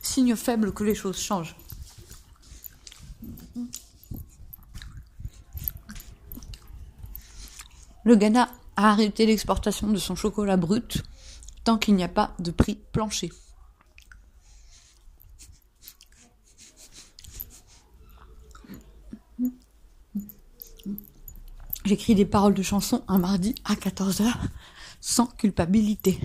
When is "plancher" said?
12.92-13.30